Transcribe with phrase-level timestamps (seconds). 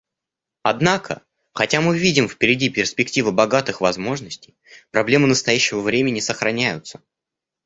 [0.63, 1.21] Однако
[1.53, 4.57] хотя мы видим впереди перспективы богатых возможностей,
[4.89, 7.03] проблемы настоящего времени сохраняются.